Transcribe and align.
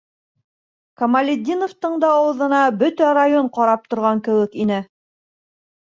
Камалетдиновтың 1.01 2.01
да 2.05 2.11
ауыҙына 2.15 2.63
бөтә 2.81 3.13
район 3.21 3.53
ҡарап 3.61 3.89
торған 3.95 4.27
кеүек 4.31 4.63
ине. 4.67 4.85